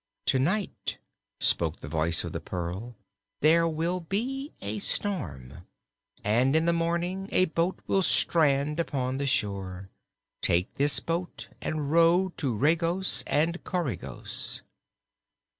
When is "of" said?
2.23-2.31